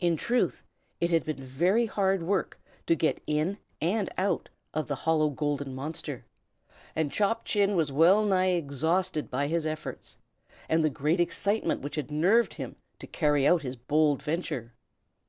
[0.00, 0.64] In truth,
[1.00, 5.72] it had been very hard work to get in and out of the hollow golden
[5.72, 6.24] monster,
[6.96, 10.16] and Chop Chin was well nigh exhausted by his efforts,
[10.68, 14.72] and the great excitement which had nerved him to carry out his bold venture.